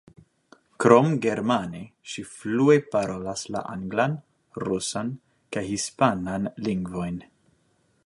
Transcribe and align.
Krom 0.85 1.11
germane, 1.25 1.81
ŝi 2.13 2.23
flue 2.31 2.79
parolas 2.95 3.45
la 3.57 3.63
anglan, 3.75 4.19
rusan 4.67 5.15
kaj 5.57 5.67
hispanan 5.71 6.53
lingvojn. 6.71 7.27